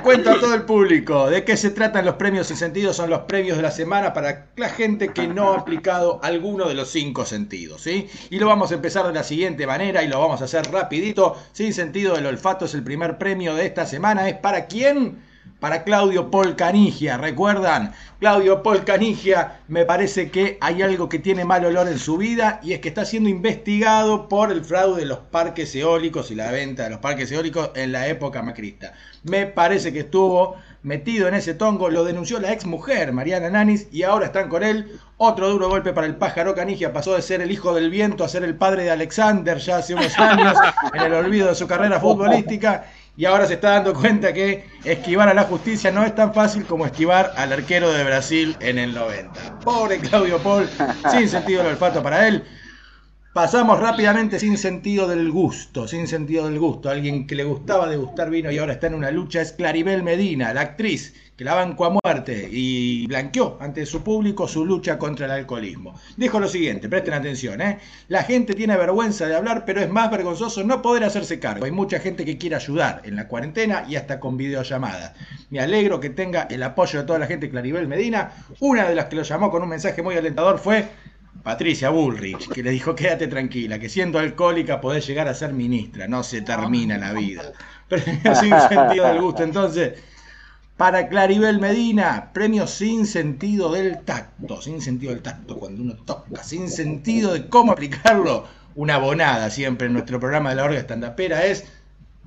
Cuento 0.03 0.31
a 0.31 0.41
todo 0.41 0.55
el 0.55 0.63
público 0.63 1.29
de 1.29 1.45
qué 1.45 1.57
se 1.57 1.71
tratan 1.71 2.05
los 2.05 2.15
premios 2.15 2.47
sin 2.47 2.57
sentido. 2.57 2.93
Son 2.93 3.11
los 3.11 3.21
premios 3.21 3.57
de 3.57 3.63
la 3.63 3.71
semana 3.71 4.13
para 4.13 4.47
la 4.57 4.69
gente 4.69 5.13
que 5.13 5.27
no 5.27 5.53
ha 5.53 5.59
aplicado 5.59 6.21
alguno 6.23 6.69
de 6.69 6.75
los 6.75 6.91
cinco 6.91 7.25
sentidos. 7.25 7.83
¿sí? 7.83 8.09
Y 8.31 8.39
lo 8.39 8.47
vamos 8.47 8.71
a 8.71 8.75
empezar 8.75 9.07
de 9.07 9.13
la 9.13 9.25
siguiente 9.25 9.67
manera 9.67 10.03
y 10.03 10.09
lo 10.09 10.21
vamos 10.21 10.41
a 10.41 10.45
hacer 10.45 10.71
rapidito. 10.71 11.37
Sin 11.53 11.75
sentido 11.75 12.15
del 12.15 12.27
olfato 12.27 12.65
es 12.65 12.75
el 12.75 12.83
primer 12.83 13.19
premio 13.19 13.55
de 13.55 13.67
esta 13.67 13.87
semana. 13.87 14.29
¿Es 14.29 14.37
para 14.37 14.67
quién? 14.67 15.30
Para 15.61 15.85
Claudio 15.85 16.31
Polcanigia. 16.31 17.19
¿Recuerdan? 17.19 17.93
Claudio 18.19 18.63
Polcanigia 18.63 19.61
me 19.69 19.85
parece 19.85 20.31
que 20.31 20.59
hay 20.61 20.83
algo 20.83 21.09
que 21.09 21.19
tiene 21.19 21.45
mal 21.45 21.65
olor 21.65 21.87
en 21.87 21.99
su 21.99 22.17
vida 22.17 22.61
y 22.63 22.73
es 22.73 22.81
que 22.81 22.89
está 22.89 23.05
siendo 23.05 23.29
investigado 23.29 24.29
por 24.29 24.51
el 24.51 24.65
fraude 24.65 25.01
de 25.01 25.07
los 25.07 25.19
parques 25.19 25.75
eólicos 25.75 26.31
y 26.31 26.35
la 26.35 26.51
venta 26.51 26.85
de 26.85 26.91
los 26.91 26.99
parques 26.99 27.31
eólicos 27.31 27.71
en 27.75 27.93
la 27.93 28.09
época 28.09 28.43
macrista. 28.43 28.95
Me 29.23 29.47
parece 29.47 29.93
que 29.93 30.01
estuvo 30.01 30.57
metido 30.83 31.29
en 31.29 31.35
ese 31.35 31.53
tongo, 31.53 31.91
lo 31.91 32.05
denunció 32.05 32.41
la 32.41 32.53
ex 32.53 32.65
mujer 32.65 33.13
Mariana 33.13 33.51
Nanis 33.51 33.89
y 33.93 34.03
ahora 34.03 34.27
están 34.27 34.49
con 34.49 34.63
él. 34.63 34.99
Otro 35.19 35.51
duro 35.51 35.69
golpe 35.69 35.93
para 35.93 36.07
el 36.07 36.17
pájaro 36.17 36.55
Canigia, 36.55 36.95
pasó 36.95 37.15
de 37.15 37.21
ser 37.21 37.43
el 37.43 37.51
hijo 37.51 37.75
del 37.75 37.91
viento 37.91 38.25
a 38.25 38.29
ser 38.29 38.43
el 38.43 38.55
padre 38.55 38.85
de 38.85 38.91
Alexander 38.91 39.59
ya 39.59 39.77
hace 39.77 39.95
unos 39.95 40.19
años 40.19 40.57
en 40.95 41.03
el 41.03 41.13
olvido 41.13 41.49
de 41.49 41.55
su 41.55 41.67
carrera 41.67 42.01
futbolística 42.01 42.87
y 43.17 43.25
ahora 43.25 43.47
se 43.47 43.55
está 43.55 43.71
dando 43.71 43.95
cuenta 43.95 44.33
que 44.33 44.65
esquivar 44.85 45.29
a 45.29 45.35
la 45.35 45.45
justicia 45.45 45.91
no 45.91 46.05
es 46.05 46.15
tan 46.15 46.33
fácil 46.33 46.65
como 46.65 46.87
esquivar 46.87 47.33
al 47.37 47.53
arquero 47.53 47.93
de 47.93 48.05
Brasil 48.05 48.57
en 48.61 48.79
el 48.79 48.95
90. 48.95 49.61
Pobre 49.61 49.99
Claudio 49.99 50.39
Paul, 50.39 50.69
sin 51.11 51.29
sentido 51.29 51.61
el 51.61 51.69
olfato 51.69 52.03
para 52.03 52.27
él. 52.27 52.45
Pasamos 53.33 53.79
rápidamente 53.79 54.41
sin 54.41 54.59
sentido 54.59 55.07
del 55.07 55.31
gusto, 55.31 55.87
sin 55.87 56.09
sentido 56.09 56.47
del 56.47 56.59
gusto. 56.59 56.91
Alguien 56.91 57.29
que 57.29 57.37
le 57.37 57.45
gustaba 57.45 57.89
degustar 57.89 58.29
vino 58.29 58.51
y 58.51 58.59
ahora 58.59 58.73
está 58.73 58.89
en 58.89 58.95
una 58.95 59.13
lucha 59.13 59.41
es 59.41 59.53
Claribel 59.53 60.03
Medina, 60.03 60.53
la 60.53 60.63
actriz 60.63 61.15
que 61.37 61.45
la 61.45 61.55
banco 61.55 61.85
a 61.85 61.97
muerte 62.03 62.49
y 62.51 63.07
blanqueó 63.07 63.57
ante 63.61 63.87
su 63.87 64.03
público 64.03 64.49
su 64.49 64.67
lucha 64.67 64.99
contra 64.99 65.27
el 65.27 65.33
alcoholismo. 65.33 65.95
Dijo 66.17 66.41
lo 66.41 66.49
siguiente, 66.49 66.89
presten 66.89 67.15
atención, 67.15 67.61
¿eh? 67.61 67.79
La 68.09 68.25
gente 68.25 68.55
tiene 68.55 68.77
vergüenza 68.77 69.27
de 69.27 69.37
hablar, 69.37 69.65
pero 69.65 69.81
es 69.81 69.89
más 69.89 70.11
vergonzoso 70.11 70.65
no 70.65 70.83
poder 70.83 71.05
hacerse 71.05 71.39
cargo. 71.39 71.65
Hay 71.65 71.71
mucha 71.71 72.01
gente 72.01 72.25
que 72.25 72.37
quiere 72.37 72.57
ayudar 72.57 73.01
en 73.05 73.15
la 73.15 73.29
cuarentena 73.29 73.85
y 73.89 73.95
hasta 73.95 74.19
con 74.19 74.37
videollamadas. 74.37 75.13
Me 75.51 75.61
alegro 75.61 76.01
que 76.01 76.11
tenga 76.11 76.43
el 76.51 76.65
apoyo 76.65 76.99
de 76.99 77.07
toda 77.07 77.21
la 77.21 77.27
gente 77.27 77.49
Claribel 77.49 77.87
Medina. 77.87 78.33
Una 78.59 78.89
de 78.89 78.97
las 78.97 79.05
que 79.05 79.17
lo 79.17 79.23
llamó 79.23 79.53
con 79.53 79.63
un 79.63 79.69
mensaje 79.69 80.03
muy 80.03 80.17
alentador 80.17 80.59
fue 80.59 80.89
Patricia 81.43 81.91
Bullrich, 81.91 82.49
que 82.49 82.63
le 82.63 82.71
dijo, 82.71 82.95
quédate 82.95 83.27
tranquila, 83.27 83.79
que 83.79 83.89
siendo 83.89 84.19
alcohólica 84.19 84.81
podés 84.81 85.07
llegar 85.07 85.29
a 85.29 85.35
ser 85.35 85.53
ministra, 85.53 86.07
no 86.07 86.23
se 86.23 86.43
termina 86.43 86.99
la 86.99 87.13
vida. 87.13 87.53
premio 87.89 88.35
sin 88.35 88.55
sentido 88.69 89.07
del 89.07 89.21
gusto. 89.21 89.43
Entonces, 89.43 89.95
para 90.77 91.09
Claribel 91.09 91.59
Medina, 91.59 92.31
premio 92.33 92.67
sin 92.67 93.07
sentido 93.07 93.73
del 93.73 94.01
tacto, 94.01 94.63
sin 94.63 94.81
sentido 94.81 95.13
del 95.13 95.23
tacto 95.23 95.59
cuando 95.59 95.83
uno 95.83 95.95
toca, 96.05 96.43
sin 96.43 96.69
sentido 96.69 97.33
de 97.35 97.49
cómo 97.49 97.73
aplicarlo. 97.73 98.47
Una 98.77 98.99
bonada 98.99 99.51
siempre 99.51 99.89
en 99.89 99.95
nuestro 99.95 100.21
programa 100.21 100.51
de 100.51 100.57
la 100.57 100.65
Orga 100.65 100.79
Estandapera 100.79 101.45
es 101.45 101.65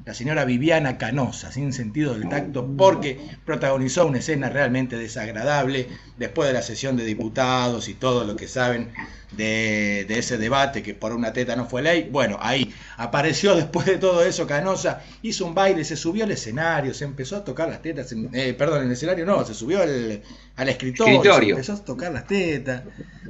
la 0.05 0.13
señora 0.13 0.43
Viviana 0.43 0.97
Canosa, 0.97 1.51
sin 1.51 1.71
sentido 1.71 2.13
del 2.13 2.27
tacto, 2.27 2.67
porque 2.77 3.19
protagonizó 3.45 4.05
una 4.05 4.17
escena 4.17 4.49
realmente 4.49 4.97
desagradable 4.97 5.87
después 6.17 6.49
de 6.49 6.53
la 6.53 6.61
sesión 6.61 6.97
de 6.97 7.05
diputados 7.05 7.87
y 7.87 7.93
todo 7.93 8.25
lo 8.25 8.35
que 8.35 8.49
saben 8.49 8.91
de, 9.31 10.05
ese 10.09 10.37
debate 10.37 10.83
que 10.83 10.93
por 10.93 11.13
una 11.13 11.31
teta 11.31 11.55
no 11.55 11.65
fue 11.65 11.81
ley. 11.81 12.09
Bueno, 12.11 12.37
ahí 12.41 12.73
apareció 12.97 13.55
después 13.55 13.85
de 13.85 13.97
todo 13.97 14.23
eso 14.23 14.45
Canosa, 14.45 15.01
hizo 15.21 15.45
un 15.45 15.55
baile, 15.55 15.85
se 15.85 15.95
subió 15.95 16.25
al 16.25 16.31
escenario, 16.31 16.93
se 16.93 17.05
empezó 17.05 17.37
a 17.37 17.43
tocar 17.43 17.69
las 17.69 17.81
tetas, 17.81 18.13
eh, 18.33 18.53
perdón, 18.53 18.79
en 18.79 18.87
el 18.87 18.93
escenario 18.93 19.25
no, 19.25 19.45
se 19.45 19.53
subió 19.53 19.81
al, 19.81 20.21
al 20.57 20.69
escritorio, 20.69 21.51
empezó 21.51 21.73
a 21.73 21.77
tocar 21.77 22.11
las 22.11 22.27
tetas. 22.27 22.83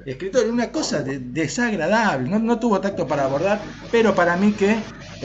Escritorio, 0.06 0.52
una 0.52 0.72
cosa 0.72 1.02
desagradable, 1.04 2.30
no, 2.30 2.40
no 2.40 2.60
tuvo 2.60 2.82
tacto 2.82 3.08
para 3.08 3.26
abordar, 3.26 3.62
pero 3.92 4.16
para 4.16 4.36
mí 4.36 4.52
que 4.54 4.76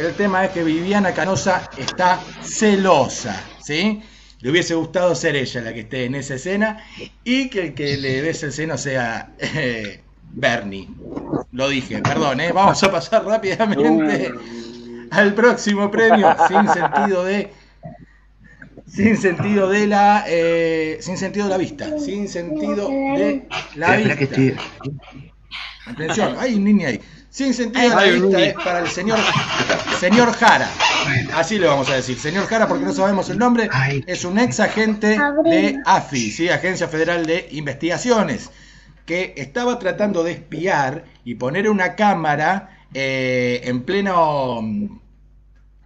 el 0.06 0.14
tema 0.14 0.44
es 0.44 0.50
que 0.52 0.62
Viviana 0.62 1.12
Canosa 1.12 1.68
está 1.76 2.20
celosa, 2.42 3.42
¿sí? 3.62 4.02
Le 4.40 4.50
hubiese 4.50 4.74
gustado 4.74 5.14
ser 5.14 5.34
ella 5.34 5.60
la 5.60 5.74
que 5.74 5.80
esté 5.80 6.04
en 6.04 6.14
esa 6.14 6.34
escena 6.34 6.84
y 7.24 7.48
que 7.50 7.66
el 7.66 7.74
que 7.74 7.96
le 7.96 8.22
bese 8.22 8.46
el 8.46 8.52
seno 8.52 8.78
sea 8.78 9.32
eh, 9.38 10.00
Bernie. 10.30 10.88
Lo 11.50 11.68
dije, 11.68 12.00
perdón, 12.00 12.40
¿eh? 12.40 12.52
Vamos 12.52 12.82
a 12.84 12.92
pasar 12.92 13.24
rápidamente 13.24 14.32
al 15.10 15.34
próximo 15.34 15.90
premio 15.90 16.36
sin 16.46 16.68
sentido 16.68 17.24
de 17.24 17.50
sin 18.86 19.16
sentido 19.16 19.68
de 19.68 19.86
la 19.86 20.24
eh, 20.28 20.98
sin 21.00 21.18
sentido 21.18 21.46
de 21.46 21.50
la 21.50 21.58
vista 21.58 21.98
sin 21.98 22.28
sentido 22.28 22.88
de 22.88 23.46
la 23.74 23.96
vista 23.96 24.62
atención 25.86 26.36
hay 26.38 26.54
un 26.54 26.64
niño 26.64 26.88
ahí 26.88 27.00
sin 27.38 27.54
sentido 27.54 27.90
de 27.90 27.95
la 27.95 28.02
vista 28.02 28.40
es 28.42 28.54
para 28.54 28.80
el 28.80 28.88
señor 28.88 29.16
señor 30.00 30.33
Jara. 30.33 30.68
Así 31.35 31.57
le 31.57 31.68
vamos 31.68 31.88
a 31.88 31.95
decir. 31.95 32.18
Señor 32.18 32.47
Jara 32.47 32.66
porque 32.66 32.85
no 32.85 32.92
sabemos 32.92 33.30
el 33.30 33.38
nombre 33.38 33.71
es 34.09 34.25
un 34.25 34.40
ex 34.40 34.59
agente 34.59 35.16
de 35.45 35.78
AFI 35.85 36.33
¿sí? 36.33 36.49
agencia 36.49 36.88
federal 36.88 37.26
de 37.26 37.47
investigaciones 37.52 38.50
que 39.07 39.35
estaba 39.37 39.78
tratando 39.78 40.25
de 40.25 40.33
espiar 40.33 41.04
y 41.25 41.37
poner 41.37 41.71
una 41.71 41.95
cámara 41.95 42.80
eh, 42.92 43.61
en 43.62 43.85
pleno 43.85 45.00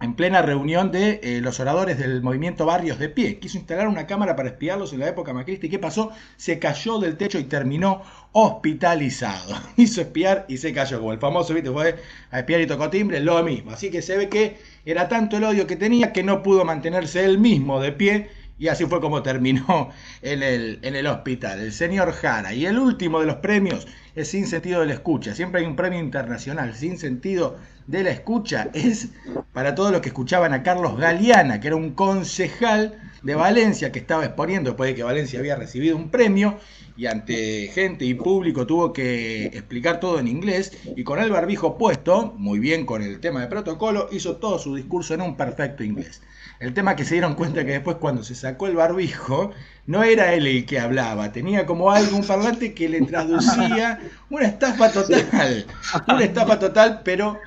en 0.03 0.15
plena 0.15 0.41
reunión 0.41 0.91
de 0.91 1.21
eh, 1.23 1.39
los 1.39 1.61
oradores 1.61 1.97
del 1.97 2.21
movimiento 2.21 2.65
Barrios 2.65 2.99
de 2.99 3.07
Pie. 3.07 3.39
Quiso 3.39 3.57
instalar 3.57 3.87
una 3.87 4.05
cámara 4.05 4.35
para 4.35 4.49
espiarlos 4.49 4.91
en 4.91 4.99
la 4.99 5.07
época 5.07 5.31
macrista. 5.31 5.65
¿Y 5.65 5.69
qué 5.69 5.79
pasó? 5.79 6.11
Se 6.35 6.59
cayó 6.59 6.99
del 6.99 7.15
techo 7.15 7.39
y 7.39 7.45
terminó 7.45 8.01
hospitalizado. 8.33 9.55
Hizo 9.77 10.01
espiar 10.01 10.45
y 10.49 10.57
se 10.57 10.73
cayó, 10.73 10.99
como 10.99 11.13
el 11.13 11.19
famoso, 11.19 11.53
¿viste? 11.53 11.71
Fue 11.71 11.95
a 12.31 12.39
espiar 12.39 12.59
y 12.59 12.67
tocó 12.67 12.89
timbre, 12.89 13.21
lo 13.21 13.41
mismo. 13.43 13.71
Así 13.71 13.89
que 13.89 14.01
se 14.01 14.17
ve 14.17 14.27
que 14.27 14.57
era 14.85 15.07
tanto 15.07 15.37
el 15.37 15.45
odio 15.45 15.65
que 15.65 15.77
tenía 15.77 16.11
que 16.11 16.21
no 16.21 16.43
pudo 16.43 16.65
mantenerse 16.65 17.23
él 17.23 17.37
mismo 17.37 17.79
de 17.79 17.93
pie 17.93 18.29
y 18.57 18.67
así 18.67 18.85
fue 18.85 19.01
como 19.01 19.23
terminó 19.23 19.89
en 20.21 20.43
el, 20.43 20.79
en 20.81 20.95
el 20.95 21.07
hospital. 21.07 21.59
El 21.59 21.71
señor 21.71 22.11
Jara. 22.13 22.53
Y 22.53 22.65
el 22.65 22.77
último 22.77 23.19
de 23.19 23.25
los 23.25 23.37
premios 23.37 23.87
es 24.15 24.29
Sin 24.29 24.47
Sentido 24.47 24.81
de 24.81 24.87
la 24.87 24.93
Escucha. 24.93 25.33
Siempre 25.33 25.61
hay 25.61 25.67
un 25.67 25.75
premio 25.75 25.99
internacional. 25.99 26.75
Sin 26.75 26.97
Sentido 26.97 27.57
de 27.87 28.03
la 28.03 28.11
Escucha 28.11 28.69
es 28.73 29.09
para 29.51 29.75
todos 29.75 29.91
los 29.91 30.01
que 30.01 30.09
escuchaban 30.09 30.53
a 30.53 30.63
Carlos 30.63 30.97
Galeana, 30.97 31.59
que 31.59 31.67
era 31.67 31.75
un 31.75 31.91
concejal 31.91 32.99
de 33.23 33.35
Valencia 33.35 33.91
que 33.91 33.99
estaba 33.99 34.25
exponiendo 34.25 34.71
después 34.71 34.89
de 34.89 34.95
que 34.95 35.03
Valencia 35.03 35.39
había 35.39 35.55
recibido 35.55 35.95
un 35.95 36.09
premio 36.09 36.59
y 36.95 37.07
ante 37.07 37.67
gente 37.67 38.05
y 38.05 38.13
público 38.13 38.67
tuvo 38.67 38.93
que 38.93 39.45
explicar 39.45 39.99
todo 39.99 40.19
en 40.19 40.27
inglés 40.27 40.77
y 40.95 41.03
con 41.03 41.19
el 41.19 41.31
barbijo 41.31 41.77
puesto, 41.77 42.33
muy 42.37 42.59
bien 42.59 42.85
con 42.85 43.01
el 43.01 43.19
tema 43.19 43.41
de 43.41 43.47
protocolo, 43.47 44.09
hizo 44.11 44.37
todo 44.37 44.59
su 44.59 44.75
discurso 44.75 45.13
en 45.13 45.21
un 45.21 45.35
perfecto 45.35 45.83
inglés. 45.83 46.21
El 46.63 46.73
tema 46.73 46.95
que 46.95 47.03
se 47.03 47.15
dieron 47.15 47.35
cuenta 47.35 47.65
que 47.65 47.71
después 47.71 47.97
cuando 47.97 48.23
se 48.23 48.35
sacó 48.35 48.67
el 48.67 48.75
barbijo, 48.75 49.51
no 49.85 50.01
era 50.01 50.33
él 50.33 50.47
el 50.47 50.65
que 50.65 50.79
hablaba, 50.79 51.33
tenía 51.33 51.65
como 51.65 51.91
algo, 51.91 52.15
un 52.15 52.25
parlante 52.25 52.73
que 52.73 52.87
le 52.87 53.01
traducía 53.01 53.99
una 54.29 54.45
estafa 54.45 54.89
total, 54.89 55.65
una 56.07 56.23
estafa 56.23 56.59
total, 56.59 57.01
pero 57.03 57.37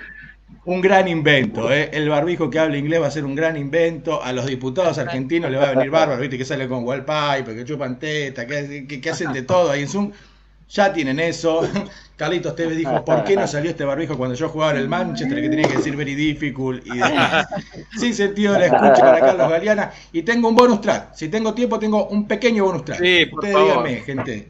un 0.67 0.83
gran 0.83 1.09
invento. 1.09 1.73
¿eh? 1.73 1.89
El 1.95 2.11
barbijo 2.11 2.51
que 2.51 2.59
habla 2.59 2.77
inglés 2.77 3.01
va 3.01 3.07
a 3.07 3.11
ser 3.11 3.25
un 3.25 3.35
gran 3.35 3.57
invento. 3.57 4.23
A 4.23 4.33
los 4.33 4.45
diputados 4.45 4.99
argentinos 4.99 5.51
le 5.51 5.57
va 5.57 5.69
a 5.69 5.75
venir 5.75 5.91
bárbaro, 5.91 6.21
viste 6.21 6.37
que 6.37 6.45
sale 6.45 6.69
con 6.69 6.85
wallpaper, 6.85 7.57
que 7.57 7.65
chupan 7.65 7.99
teta, 7.99 8.47
que, 8.47 8.87
que, 9.01 9.11
hacen 9.11 9.33
de 9.33 9.43
todo 9.43 9.71
ahí 9.71 9.83
en 9.83 9.89
Zoom. 9.89 10.13
Ya 10.71 10.93
tienen 10.93 11.21
eso. 11.21 11.69
Carlitos 12.17 12.57
Tevez 12.57 12.79
dijo, 12.79 13.05
¿por 13.05 13.25
qué 13.25 13.37
no 13.37 13.47
salió 13.47 13.71
este 13.71 13.85
barbijo 13.85 14.17
cuando 14.17 14.35
yo 14.35 14.49
jugaba 14.49 14.73
en 14.73 14.79
el 14.79 14.89
Manchester? 14.89 15.41
Que 15.41 15.49
tenía 15.49 15.69
que 15.69 15.77
decir 15.77 15.97
very 15.97 16.15
difficult 16.15 16.85
y 16.87 16.99
demás. 16.99 17.47
Sin 17.97 18.15
sentido 18.15 18.55
de 18.55 18.61
la 18.61 18.67
escucha 18.67 19.01
para 19.01 19.21
Carlos 19.21 19.51
Galeana. 19.51 19.93
Y 20.13 20.23
tengo 20.23 20.49
un 20.49 20.57
bonus 20.57 20.81
track. 20.81 21.15
Si 21.15 21.29
tengo 21.29 21.55
tiempo, 21.55 21.79
tengo 21.79 22.09
un 22.09 22.27
pequeño 22.27 22.65
bonus 22.65 22.85
track. 22.85 23.01
Sí, 23.01 23.29
Ustedes 23.33 23.57
díganme, 23.57 23.97
gente. 24.01 24.49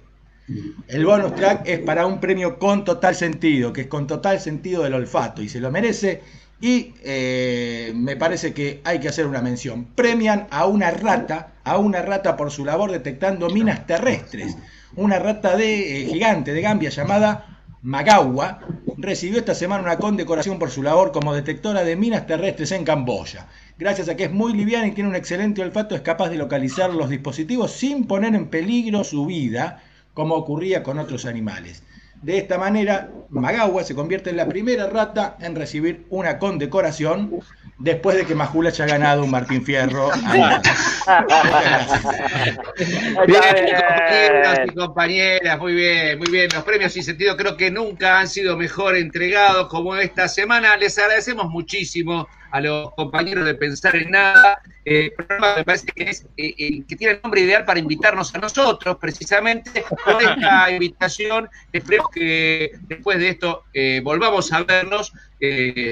El 0.86 1.04
bonus 1.04 1.34
track 1.34 1.62
es 1.66 1.80
para 1.80 2.06
un 2.06 2.20
premio 2.20 2.56
con 2.58 2.84
total 2.84 3.16
sentido, 3.16 3.72
que 3.72 3.82
es 3.82 3.86
con 3.88 4.06
total 4.06 4.38
sentido 4.38 4.84
del 4.84 4.94
olfato 4.94 5.42
y 5.42 5.48
se 5.48 5.58
lo 5.58 5.72
merece. 5.72 6.22
Y 6.60 6.94
eh, 7.02 7.92
me 7.94 8.16
parece 8.16 8.54
que 8.54 8.80
hay 8.84 9.00
que 9.00 9.08
hacer 9.08 9.26
una 9.26 9.42
mención. 9.42 9.86
Premian 9.94 10.46
a 10.50 10.66
una 10.66 10.92
rata, 10.92 11.54
a 11.64 11.78
una 11.78 12.00
rata 12.00 12.36
por 12.36 12.52
su 12.52 12.64
labor 12.64 12.92
detectando 12.92 13.50
minas 13.50 13.86
terrestres. 13.86 14.56
Una 14.94 15.18
rata 15.18 15.56
de 15.56 16.02
eh, 16.02 16.06
gigante 16.06 16.52
de 16.52 16.60
Gambia 16.60 16.90
llamada 16.90 17.62
Magawa 17.82 18.60
recibió 18.96 19.38
esta 19.38 19.54
semana 19.54 19.82
una 19.82 19.98
condecoración 19.98 20.58
por 20.58 20.70
su 20.70 20.82
labor 20.82 21.12
como 21.12 21.34
detectora 21.34 21.84
de 21.84 21.96
minas 21.96 22.26
terrestres 22.26 22.72
en 22.72 22.84
Camboya. 22.84 23.46
Gracias 23.78 24.08
a 24.08 24.16
que 24.16 24.24
es 24.24 24.32
muy 24.32 24.52
liviana 24.52 24.86
y 24.86 24.92
tiene 24.92 25.10
un 25.10 25.16
excelente 25.16 25.60
olfato, 25.60 25.94
es 25.94 26.00
capaz 26.00 26.30
de 26.30 26.36
localizar 26.36 26.92
los 26.94 27.10
dispositivos 27.10 27.72
sin 27.72 28.06
poner 28.06 28.34
en 28.34 28.48
peligro 28.48 29.04
su 29.04 29.26
vida, 29.26 29.82
como 30.14 30.34
ocurría 30.34 30.82
con 30.82 30.98
otros 30.98 31.26
animales. 31.26 31.82
De 32.26 32.38
esta 32.38 32.58
manera, 32.58 33.08
Magawa 33.30 33.84
se 33.84 33.94
convierte 33.94 34.30
en 34.30 34.36
la 34.36 34.48
primera 34.48 34.88
rata 34.88 35.36
en 35.38 35.54
recibir 35.54 36.06
una 36.10 36.40
condecoración 36.40 37.38
después 37.78 38.16
de 38.16 38.26
que 38.26 38.34
Majula 38.34 38.70
haya 38.70 38.84
ganado 38.84 39.22
un 39.22 39.30
Martín 39.30 39.64
Fierro. 39.64 40.10
compañeros 43.30 44.58
y 44.66 44.74
compañeras, 44.74 45.56
muy 45.60 45.74
bien, 45.74 46.18
muy 46.18 46.28
bien. 46.28 46.48
Los 46.52 46.64
premios 46.64 46.94
sin 46.94 47.04
sentido 47.04 47.36
creo 47.36 47.56
que 47.56 47.70
nunca 47.70 48.18
han 48.18 48.26
sido 48.26 48.56
mejor 48.56 48.96
entregados 48.96 49.68
como 49.68 49.94
esta 49.94 50.26
semana. 50.26 50.76
Les 50.76 50.98
agradecemos 50.98 51.48
muchísimo 51.48 52.26
a 52.50 52.60
los 52.60 52.94
compañeros 52.94 53.44
de 53.44 53.54
Pensar 53.54 53.96
en 53.96 54.10
Nada. 54.10 54.60
Eh, 54.84 55.10
programa 55.16 55.56
me 55.56 55.64
parece 55.64 55.86
que, 55.86 56.04
es, 56.04 56.24
eh, 56.36 56.54
eh, 56.56 56.82
que 56.86 56.96
tiene 56.96 57.14
el 57.14 57.20
nombre 57.22 57.40
ideal 57.40 57.64
para 57.64 57.80
invitarnos 57.80 58.34
a 58.34 58.38
nosotros, 58.38 58.96
precisamente 59.00 59.84
con 60.04 60.20
esta 60.20 60.70
invitación. 60.70 61.48
Esperemos 61.72 62.08
que 62.10 62.70
después 62.82 63.18
de 63.18 63.30
esto 63.30 63.64
volvamos 64.02 64.52
a 64.52 64.62
vernos, 64.62 65.12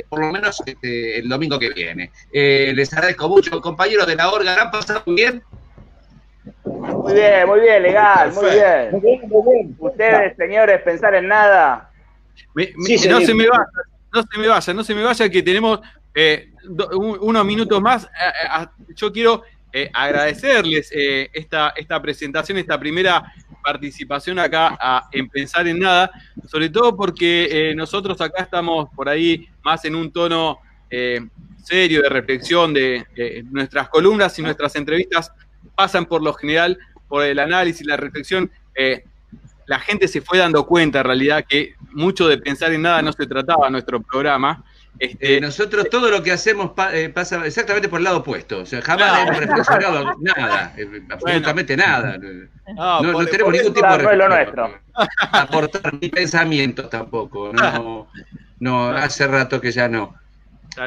por 0.08 0.20
lo 0.20 0.32
menos 0.32 0.62
este, 0.64 1.18
el 1.18 1.28
domingo 1.28 1.58
que 1.58 1.70
viene. 1.70 2.10
les 2.32 2.92
agradezco 2.92 3.28
mucho, 3.28 3.60
compañeros 3.60 4.06
de 4.06 4.16
la 4.16 4.30
Orga. 4.30 4.62
¿Han 4.62 4.70
pasado 4.70 5.02
bien? 5.06 5.42
Muy 6.64 7.14
bien, 7.14 7.46
muy 7.46 7.60
bien, 7.60 7.82
legal, 7.82 8.32
muy 8.32 8.50
bien. 8.50 8.90
Muy 8.92 9.00
bien, 9.00 9.28
muy 9.28 9.52
bien. 9.52 9.76
Ustedes, 9.78 10.36
señores, 10.36 10.82
pensar 10.82 11.14
en 11.14 11.28
nada. 11.28 11.90
no 12.54 13.20
se 13.20 13.34
me 13.34 13.48
vaya, 13.48 13.66
no 14.12 14.22
se 14.22 14.38
me 14.38 14.48
vaya, 14.48 14.74
no 14.74 14.84
se 14.84 14.94
me 14.94 15.02
vaya 15.02 15.28
que 15.28 15.42
tenemos 15.42 15.80
eh, 16.14 16.50
unos 16.94 17.44
minutos 17.44 17.82
más. 17.82 18.04
Eh, 18.04 18.08
eh, 18.62 18.66
yo 18.94 19.12
quiero 19.12 19.42
agradecerles 19.92 20.88
esta, 20.92 21.70
esta 21.70 22.00
presentación, 22.00 22.58
esta 22.58 22.78
primera 22.78 23.34
participación 23.60 24.38
acá 24.38 24.78
a, 24.80 25.08
en 25.10 25.28
Pensar 25.28 25.66
en 25.66 25.80
Nada, 25.80 26.12
sobre 26.46 26.70
todo 26.70 26.94
porque 26.94 27.72
nosotros 27.74 28.20
acá 28.20 28.44
estamos 28.44 28.88
por 28.94 29.08
ahí 29.08 29.48
más 29.64 29.84
en 29.84 29.96
un 29.96 30.12
tono 30.12 30.60
serio 31.60 32.02
de 32.02 32.08
reflexión 32.08 32.72
de, 32.72 33.04
nuestras 33.50 33.88
columnas 33.88 34.38
y 34.38 34.42
nuestras 34.42 34.76
entrevistas 34.76 35.32
pasan 35.74 36.06
por 36.06 36.22
lo 36.22 36.34
general 36.34 36.78
por 37.08 37.24
el 37.24 37.40
análisis, 37.40 37.84
la 37.84 37.96
reflexión. 37.96 38.52
la 39.66 39.80
gente 39.80 40.06
se 40.06 40.20
fue 40.20 40.38
dando 40.38 40.64
cuenta 40.66 41.00
en 41.00 41.04
realidad 41.04 41.44
que 41.48 41.74
mucho 41.90 42.28
de 42.28 42.38
pensar 42.38 42.72
en 42.72 42.82
nada 42.82 43.02
no 43.02 43.12
se 43.12 43.26
trataba 43.26 43.68
nuestro 43.70 44.00
programa, 44.00 44.64
este, 44.98 45.36
eh, 45.36 45.40
nosotros 45.40 45.88
todo 45.90 46.10
lo 46.10 46.22
que 46.22 46.32
hacemos 46.32 46.72
eh, 46.92 47.08
pasa 47.08 47.44
exactamente 47.44 47.88
por 47.88 47.98
el 47.98 48.04
lado 48.04 48.18
opuesto. 48.18 48.60
O 48.60 48.66
sea, 48.66 48.80
jamás 48.80 49.26
hemos 49.26 49.38
reflexionado 49.38 50.14
nada, 50.20 50.72
eh, 50.76 51.02
absolutamente 51.10 51.76
nada. 51.76 52.18
No, 52.76 53.02
no, 53.02 53.26
tenemos 53.26 53.52
ningún 53.52 53.74
tipo 53.74 53.96
de 53.96 54.16
lo 54.16 54.28
nuestro. 54.28 54.80
aportar 55.32 55.94
ni 56.00 56.08
pensamientos 56.08 56.88
tampoco. 56.90 57.52
No, 57.52 58.08
no, 58.60 58.88
hace 58.96 59.26
rato 59.26 59.60
que 59.60 59.72
ya 59.72 59.88
no. 59.88 60.14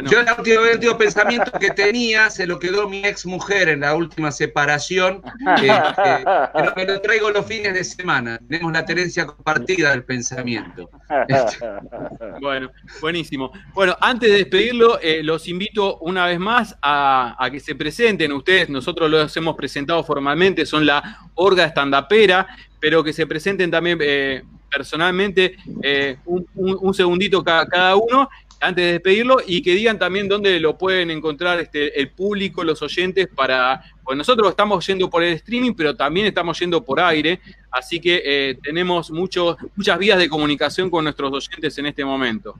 Yo 0.09 0.19
el 0.19 0.27
último, 0.75 0.97
pensamiento 0.97 1.51
que 1.59 1.71
tenía 1.71 2.29
se 2.29 2.45
lo 2.45 2.59
quedó 2.59 2.89
mi 2.89 3.05
ex 3.05 3.25
mujer 3.25 3.69
en 3.69 3.81
la 3.81 3.95
última 3.95 4.31
separación. 4.31 5.21
Pero 5.55 6.73
me 6.75 6.85
lo 6.85 7.01
traigo 7.01 7.29
los 7.31 7.45
fines 7.45 7.73
de 7.73 7.83
semana. 7.83 8.39
Tenemos 8.47 8.71
la 8.73 8.85
tenencia 8.85 9.25
compartida 9.25 9.91
del 9.91 10.03
pensamiento. 10.03 10.89
bueno, 12.41 12.71
buenísimo. 13.01 13.51
Bueno, 13.73 13.95
antes 14.01 14.29
de 14.31 14.37
despedirlo, 14.37 14.99
eh, 15.01 15.23
los 15.23 15.47
invito 15.47 15.97
una 15.99 16.25
vez 16.25 16.39
más 16.39 16.75
a, 16.81 17.47
que 17.51 17.59
se 17.59 17.75
presenten 17.75 18.31
ustedes. 18.33 18.69
Nosotros 18.69 19.09
los 19.09 19.35
hemos 19.37 19.55
presentado 19.55 20.03
formalmente, 20.03 20.65
son 20.65 20.85
la 20.85 21.19
Orga 21.35 21.65
Estandapera, 21.65 22.47
pero 22.79 23.03
que 23.03 23.13
se 23.13 23.25
presenten 23.25 23.71
también 23.71 23.97
eh, 24.01 24.43
personalmente 24.69 25.55
eh, 25.81 26.17
un, 26.25 26.93
segundito 26.93 27.43
cada 27.43 27.95
uno 27.95 28.29
antes 28.59 28.85
de 28.85 28.91
despedirlo 28.93 29.37
y 29.45 29.61
que 29.61 29.73
digan 29.73 29.99
también 29.99 30.27
dónde 30.27 30.59
lo 30.59 30.77
pueden 30.77 31.11
encontrar 31.11 31.59
este, 31.59 31.99
el 31.99 32.09
público, 32.09 32.63
los 32.63 32.81
oyentes, 32.81 33.27
para. 33.27 33.83
Pues 34.03 34.17
nosotros 34.17 34.49
estamos 34.49 34.85
yendo 34.87 35.09
por 35.09 35.23
el 35.23 35.33
streaming, 35.33 35.73
pero 35.73 35.95
también 35.95 36.27
estamos 36.27 36.57
yendo 36.59 36.83
por 36.83 36.99
aire, 36.99 37.41
así 37.71 37.99
que 37.99 38.21
eh, 38.23 38.57
tenemos 38.63 39.11
muchos, 39.11 39.57
muchas 39.75 39.99
vías 39.99 40.17
de 40.17 40.29
comunicación 40.29 40.89
con 40.89 41.03
nuestros 41.03 41.33
oyentes 41.33 41.77
en 41.77 41.87
este 41.87 42.05
momento. 42.05 42.59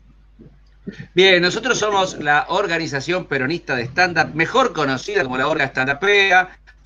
Bien, 1.14 1.42
nosotros 1.42 1.78
somos 1.78 2.18
la 2.20 2.46
organización 2.50 3.26
peronista 3.26 3.76
de 3.76 3.84
stand-up, 3.84 4.34
mejor 4.36 4.74
conocida 4.74 5.24
como 5.24 5.38
la 5.38 5.48
Orga 5.48 5.66
Stand. 5.66 5.98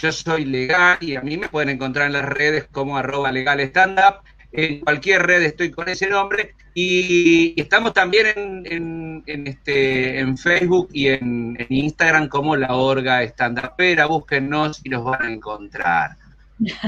Yo 0.01 0.11
soy 0.11 0.45
legal 0.45 0.97
y 0.99 1.15
a 1.15 1.21
mí 1.21 1.37
me 1.37 1.47
pueden 1.47 1.69
encontrar 1.69 2.07
en 2.07 2.13
las 2.13 2.25
redes 2.25 2.65
como 2.71 2.97
arroba 2.97 3.31
legal 3.31 3.59
stand 3.59 3.99
up. 3.99 4.23
En 4.53 4.81
cualquier 4.81 5.25
red 5.25 5.43
estoy 5.43 5.71
con 5.71 5.87
ese 5.87 6.09
nombre 6.09 6.55
y 6.73 7.59
estamos 7.59 7.93
también 7.93 8.63
en, 8.65 9.23
este, 9.25 10.19
en 10.19 10.37
Facebook 10.37 10.89
y 10.91 11.07
en, 11.07 11.57
Instagram 11.69 12.27
como 12.27 12.55
La 12.55 12.75
Orga 12.75 13.23
Estandapera. 13.23 14.07
Búsquennos 14.07 14.81
y 14.83 14.89
nos 14.89 15.05
van 15.05 15.21
a 15.21 15.31
encontrar. 15.31 16.11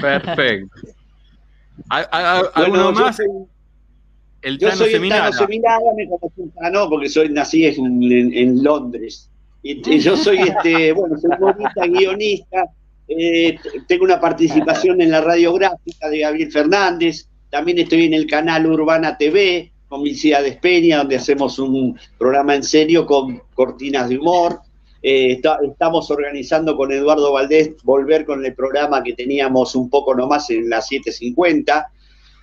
Perfecto. 0.02 0.76
¿Alguno 1.90 2.92
más? 2.92 3.20
el 4.44 4.60
yo 4.60 4.72
soy 4.72 4.94
el 4.94 5.10
Tano 5.10 5.32
me 5.96 6.08
conocí 6.08 6.52
Tano 6.60 6.90
porque 6.90 7.10
soy, 7.10 7.30
nací 7.30 7.66
en, 7.66 8.64
Londres. 8.64 9.30
Y, 9.64 10.00
yo 10.00 10.18
soy, 10.18 10.40
este, 10.40 10.92
bueno, 10.94 11.18
soy 11.18 11.32
bonita, 11.40 11.88
guionista, 11.88 12.66
eh, 13.08 13.58
tengo 13.88 14.04
una 14.04 14.20
participación 14.20 15.02
en 15.02 15.12
la 15.12 15.22
radiográfica 15.22 16.10
de 16.10 16.20
Gabriel 16.20 16.52
Fernández, 16.52 17.30
también 17.54 17.78
estoy 17.78 18.06
en 18.06 18.16
el 18.16 18.26
canal 18.26 18.66
Urbana 18.66 19.16
TV, 19.16 19.72
con 19.88 20.04
de 20.04 20.60
Peña, 20.60 20.98
donde 20.98 21.18
hacemos 21.18 21.60
un 21.60 21.96
programa 22.18 22.56
en 22.56 22.64
serio 22.64 23.06
con 23.06 23.44
cortinas 23.54 24.10
de 24.10 24.18
humor. 24.18 24.62
Eh, 25.04 25.40
estamos 25.62 26.10
organizando 26.10 26.76
con 26.76 26.92
Eduardo 26.92 27.32
Valdés 27.32 27.74
volver 27.84 28.26
con 28.26 28.44
el 28.44 28.56
programa 28.56 29.04
que 29.04 29.14
teníamos 29.14 29.76
un 29.76 29.88
poco 29.88 30.16
nomás 30.16 30.50
en 30.50 30.68
las 30.68 30.90
7.50. 30.90 31.86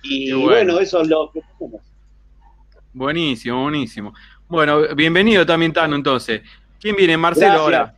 Y 0.03 0.31
bueno. 0.31 0.79
eso 0.79 1.01
es 1.01 1.09
lo 1.09 1.29
que 1.33 1.41
tenemos. 1.59 1.81
Buenísimo, 2.93 3.63
buenísimo. 3.63 4.13
Bueno, 4.47 4.95
bienvenido 4.95 5.45
también, 5.45 5.73
Tano, 5.73 5.97
entonces. 5.97 6.41
¿Quién 6.79 6.95
viene? 6.95 7.17
Marcelo 7.17 7.59
ahora. 7.59 7.97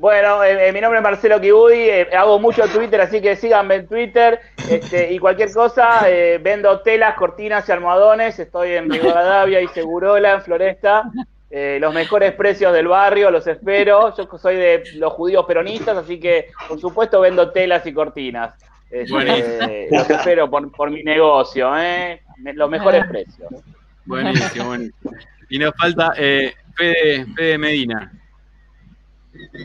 Bueno, 0.00 0.42
eh, 0.42 0.68
eh, 0.68 0.72
mi 0.72 0.80
nombre 0.80 0.98
es 0.98 1.02
Marcelo 1.02 1.38
Kibudi, 1.38 1.90
eh, 1.90 2.08
hago 2.16 2.38
mucho 2.38 2.66
Twitter, 2.68 3.02
así 3.02 3.20
que 3.20 3.36
síganme 3.36 3.74
en 3.74 3.86
Twitter 3.86 4.40
este, 4.70 5.12
y 5.12 5.18
cualquier 5.18 5.52
cosa, 5.52 6.06
vendo 6.40 6.80
telas, 6.80 7.16
cortinas 7.16 7.68
y 7.68 7.72
almohadones, 7.72 8.38
estoy 8.38 8.72
en 8.72 8.88
Rivadavia 8.88 9.60
y 9.60 9.68
Segurola, 9.68 10.32
en 10.32 10.40
Floresta, 10.40 11.04
los 11.50 11.92
mejores 11.92 12.32
precios 12.32 12.72
del 12.72 12.88
barrio, 12.88 13.30
los 13.30 13.46
espero, 13.46 14.16
yo 14.16 14.26
soy 14.38 14.56
de 14.56 14.84
los 14.94 15.12
judíos 15.12 15.44
peronistas, 15.44 15.98
así 15.98 16.18
que 16.18 16.46
por 16.66 16.80
supuesto 16.80 17.20
vendo 17.20 17.50
telas 17.50 17.84
y 17.84 17.92
cortinas. 17.92 18.54
Este, 18.90 19.88
los 19.90 20.08
espero 20.08 20.48
por, 20.50 20.90
mi 20.90 21.02
negocio, 21.02 21.70
los 22.54 22.70
mejores 22.70 23.06
precios. 23.06 23.52
Buenísimo, 24.06 24.64
buenísimo. 24.64 25.12
Y 25.50 25.58
nos 25.58 25.74
falta 25.76 26.14
Fede 26.14 27.58
Medina. 27.58 28.10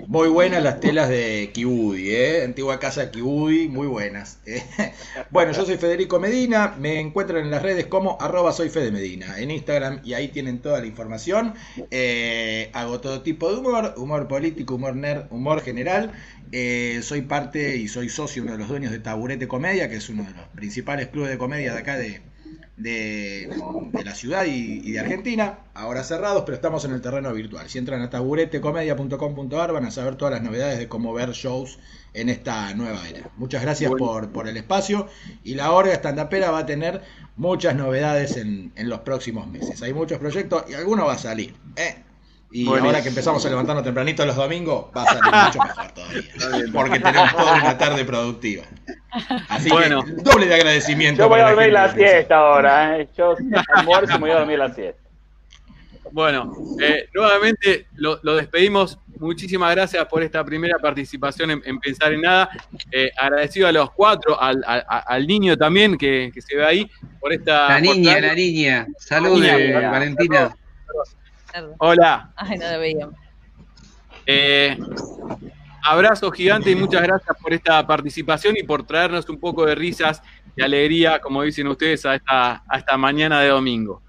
Muy 0.08 0.28
buenas 0.30 0.62
las 0.62 0.80
telas 0.80 1.10
de 1.10 1.50
Kibudi, 1.52 2.12
¿eh? 2.12 2.44
antigua 2.44 2.80
casa 2.80 3.10
Kibudi, 3.10 3.68
muy 3.68 3.88
buenas. 3.88 4.40
¿eh? 4.46 4.64
Bueno, 5.32 5.54
yo 5.54 5.66
soy 5.66 5.78
Federico 5.78 6.20
Medina, 6.20 6.76
me 6.80 7.00
encuentran 7.00 7.44
en 7.44 7.52
las 7.52 7.64
redes 7.64 7.88
como 7.88 8.18
arroba 8.22 8.52
soy 8.54 8.72
en 8.76 9.52
Instagram 9.52 10.02
y 10.04 10.14
ahí 10.14 10.28
tienen 10.28 10.60
toda 10.60 10.80
la 10.82 10.86
información. 10.86 11.56
Eh, 11.90 12.70
hago 12.74 13.02
todo 13.02 13.22
tipo 13.22 13.52
de 13.52 13.58
humor, 13.58 13.96
humor 13.98 14.28
político, 14.28 14.76
humor 14.76 14.96
nerd, 14.96 15.26
humor 15.32 15.62
general. 15.62 16.12
Eh, 16.52 17.00
soy 17.02 17.22
parte 17.22 17.78
y 17.78 17.88
soy 17.88 18.10
socio, 18.10 18.44
uno 18.44 18.52
de 18.52 18.60
los 18.60 18.70
dueños 18.70 18.92
de 18.92 19.00
Taburete 19.00 19.48
Comedia, 19.48 19.90
que 19.90 19.96
es 19.96 20.10
uno 20.10 20.24
de 20.24 20.32
los 20.32 20.48
principales 20.50 21.08
clubes 21.08 21.32
de 21.32 21.40
comedia 21.40 21.74
de 21.74 21.80
acá 21.80 21.98
de, 21.98 22.22
de, 22.78 23.50
la 24.04 24.16
ciudad 24.16 24.46
y, 24.46 24.92
de 24.92 25.00
Argentina, 25.00 25.60
ahora 25.74 26.04
cerrados, 26.04 26.44
pero 26.46 26.56
estamos 26.56 26.84
en 26.86 26.92
el 26.92 27.02
terreno 27.02 27.34
virtual. 27.34 27.70
Si 27.70 27.78
entran 27.78 28.02
a 28.02 28.10
taburetecomedia.com.ar 28.10 29.72
van 29.72 29.86
a 29.86 29.92
saber 29.92 30.16
todas 30.16 30.34
las 30.34 30.44
novedades 30.44 30.80
de 30.80 30.88
cómo 30.88 31.14
ver 31.14 31.32
shows 31.32 31.80
en 32.14 32.30
esta 32.30 32.74
nueva 32.74 33.08
era. 33.08 33.30
Muchas 33.38 33.62
gracias 33.62 33.92
por, 33.92 34.32
por, 34.32 34.48
el 34.48 34.58
espacio 34.58 35.08
y 35.44 35.56
la 35.56 35.72
Orga 35.72 35.94
Estandapera 35.94 36.52
va 36.52 36.60
a 36.60 36.66
tener 36.66 37.02
muchas 37.38 37.76
novedades 37.76 38.38
en, 38.38 38.72
en, 38.76 38.90
los 38.90 39.00
próximos 39.02 39.48
meses. 39.48 39.82
Hay 39.82 39.94
muchos 39.94 40.20
proyectos 40.20 40.66
y 40.70 40.74
alguno 40.74 41.06
va 41.06 41.14
a 41.14 41.18
salir. 41.18 41.56
¿eh? 41.76 42.04
Y 42.52 42.68
ahora 42.68 43.02
que 43.02 43.10
empezamos 43.10 43.46
a 43.46 43.50
levantarnos 43.50 43.84
tempranito 43.84 44.26
los 44.26 44.38
domingos, 44.38 44.86
va 44.96 45.04
a 45.04 45.06
salir 45.06 45.24
mucho 45.24 45.60
mejor 45.60 45.92
todavía. 45.92 46.72
Porque 46.72 47.00
tenemos 47.00 47.32
toda 47.36 47.54
una 47.56 47.78
tarde 47.78 48.06
productiva. 48.06 48.64
Así 49.50 49.70
bueno. 49.70 50.04
que 50.04 50.12
doble 50.12 50.48
de 50.48 50.56
agradecimiento. 50.56 51.24
Yo 51.24 51.30
voy 51.30 51.40
a 51.40 51.50
dormir 51.50 51.72
la, 51.72 51.94
siesta 51.94 52.38
ahora. 52.38 53.00
¿eh? 53.00 53.08
Yo 53.18 53.36
almuerzo 53.76 54.12
y 54.12 54.16
me 54.16 54.20
voy 54.20 54.32
a 54.32 54.40
dormir 54.40 54.60
la 54.60 54.74
siesta. 54.74 55.02
Bueno, 56.12 56.54
eh, 56.82 57.10
nuevamente 57.14 57.88
lo, 57.96 58.18
despedimos. 58.36 59.00
Muchísimas 59.20 59.74
gracias 59.74 60.06
por 60.06 60.22
esta 60.24 60.44
primera 60.44 60.78
participación 60.78 61.52
en, 61.52 61.80
Pensar 61.80 62.14
en 62.14 62.22
Nada. 62.22 62.50
Eh, 62.92 63.10
agradecido 63.18 63.68
a 63.68 63.72
los 63.72 63.92
cuatro, 63.92 64.40
al, 64.40 64.64
al, 64.66 65.28
niño 65.28 65.58
también 65.58 65.98
que, 65.98 66.32
que, 66.34 66.42
se 66.42 66.56
ve 66.58 66.66
ahí 66.66 66.92
por 67.20 67.34
esta. 67.34 67.70
La 67.70 67.80
niña, 67.80 68.20
la 68.20 68.36
niña. 68.36 68.88
Saludos, 68.98 69.42
Valentina. 69.42 70.56
Hola. 71.80 72.32
Ay, 72.36 72.58
no 72.58 72.80
veíamos. 72.80 73.16
Eh, 74.26 74.78
abrazo 75.86 76.32
gigante 76.32 76.72
y 76.72 76.76
muchas 76.76 77.02
gracias 77.02 77.38
por 77.42 77.54
esta 77.54 77.86
participación 77.86 78.58
y 78.58 78.64
por 78.64 78.86
traernos 78.86 79.28
un 79.30 79.40
poco 79.40 79.66
de 79.66 79.76
risas 79.76 80.22
y 80.56 80.62
alegría, 80.62 81.20
como 81.20 81.44
dicen 81.44 81.68
ustedes, 81.68 82.06
a 82.06 82.16
esta, 82.16 82.64
a 82.68 82.78
esta 82.78 82.98
mañana 82.98 83.42
de 83.42 83.50
domingo. 83.50 84.02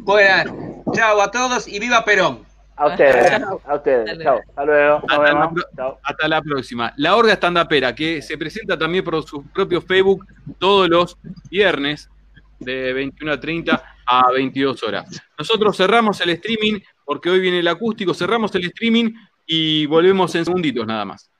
Bueno, 0.00 0.84
chao 0.92 1.20
a 1.20 1.30
todos 1.30 1.66
y 1.66 1.78
viva 1.78 2.04
Perón. 2.04 2.46
A 2.76 2.86
ustedes, 2.86 3.42
a 3.64 3.74
ustedes. 3.74 4.18
Chao, 4.22 4.38
hasta 4.38 4.64
luego. 4.64 5.02
Hasta, 6.04 6.28
la, 6.28 6.40
próxima. 6.40 6.92
La 6.96 7.16
Orga 7.16 7.32
Estandapera, 7.32 7.92
que 7.92 8.22
se 8.22 8.38
presenta 8.38 8.78
también 8.78 9.02
por 9.02 9.20
su 9.24 9.42
propio 9.48 9.82
Facebook 9.82 10.24
todos 10.58 10.88
los 10.88 11.18
viernes 11.50 12.08
de 12.60 12.92
21 12.92 13.32
a 13.32 13.40
30 13.40 13.82
a 14.06 14.30
22 14.30 14.82
horas. 14.84 15.22
Nosotros 15.36 15.76
cerramos 15.76 16.20
el 16.20 16.30
streaming 16.30 16.78
porque 17.04 17.30
hoy 17.30 17.40
viene 17.40 17.58
el 17.58 17.68
acústico, 17.68 18.14
cerramos 18.14 18.54
el 18.54 18.66
streaming 18.66 19.12
y 19.48 19.86
volvemos 19.86 20.34
en 20.36 20.44
segunditos 20.44 20.86
nada 20.86 21.04
más. 21.04 21.30